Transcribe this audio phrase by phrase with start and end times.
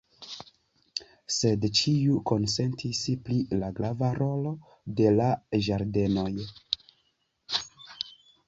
[1.35, 4.55] Sed ĉiu konsentis pri la grava rolo
[5.01, 5.31] de la
[5.69, 6.29] ĝardenoj.